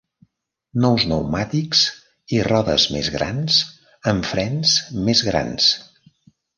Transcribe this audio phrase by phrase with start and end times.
[0.85, 1.83] Nous pneumàtics
[2.39, 3.61] i rodes més grans
[4.15, 4.77] amb frens
[5.07, 5.75] més grans.